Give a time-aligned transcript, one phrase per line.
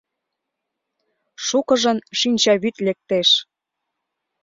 [1.45, 3.29] Шукыжын шинчавӱд лектеш.